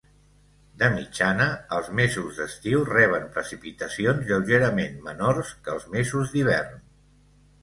[0.83, 1.45] De mitjana,
[1.77, 6.83] els mesos d'estiu reben precipitacions lleugerament menors que els mesos d'hivern.